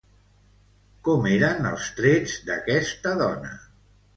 [1.09, 3.57] Com eren els trets d'aquesta dona?